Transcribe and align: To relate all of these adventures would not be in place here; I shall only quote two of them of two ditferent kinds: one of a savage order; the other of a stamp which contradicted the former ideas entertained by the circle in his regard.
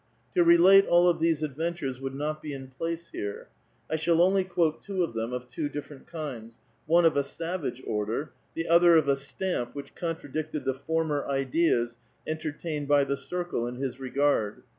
To 0.33 0.43
relate 0.43 0.87
all 0.87 1.07
of 1.07 1.19
these 1.19 1.43
adventures 1.43 2.01
would 2.01 2.15
not 2.15 2.41
be 2.41 2.53
in 2.53 2.69
place 2.69 3.09
here; 3.09 3.49
I 3.87 3.97
shall 3.97 4.19
only 4.19 4.43
quote 4.43 4.81
two 4.81 5.03
of 5.03 5.13
them 5.13 5.31
of 5.31 5.45
two 5.45 5.69
ditferent 5.69 6.07
kinds: 6.07 6.57
one 6.87 7.05
of 7.05 7.15
a 7.15 7.23
savage 7.23 7.83
order; 7.85 8.31
the 8.55 8.67
other 8.67 8.95
of 8.97 9.07
a 9.07 9.15
stamp 9.15 9.75
which 9.75 9.93
contradicted 9.93 10.65
the 10.65 10.73
former 10.73 11.27
ideas 11.27 11.97
entertained 12.25 12.87
by 12.87 13.03
the 13.03 13.15
circle 13.15 13.67
in 13.67 13.75
his 13.75 13.99
regard. 13.99 14.63